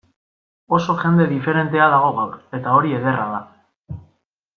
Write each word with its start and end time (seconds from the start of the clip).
Oso 0.77 0.93
jende 1.01 1.27
diferentea 1.33 1.89
dago 1.97 2.09
gaur, 2.21 2.33
eta 2.61 2.73
hori 2.79 2.95
ederra 3.01 3.27
da. 3.35 3.99